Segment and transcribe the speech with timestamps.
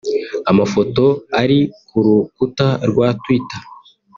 [0.51, 1.05] Amafoto
[1.41, 3.61] ari ku rukuta rwa Twitter